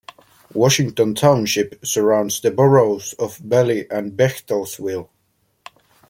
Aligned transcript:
Washington 0.55 1.13
Township 1.13 1.85
surrounds 1.85 2.41
the 2.41 2.49
boroughs 2.49 3.13
of 3.19 3.37
Bally 3.43 3.85
and 3.91 4.13
Bechtelsville. 4.17 5.09